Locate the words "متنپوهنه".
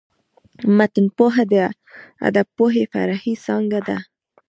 0.77-1.45